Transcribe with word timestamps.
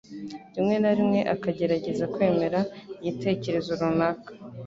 rimwe 0.55 0.75
na 0.83 0.91
rimwe 0.97 1.19
akagerageza 1.33 2.05
kwemera 2.13 2.59
igitekerezo 2.99 3.71
runaka 3.79 4.29